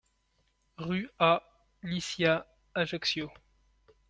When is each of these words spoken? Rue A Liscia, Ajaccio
Rue 0.77 1.11
A 1.19 1.43
Liscia, 1.83 2.47
Ajaccio 2.73 3.31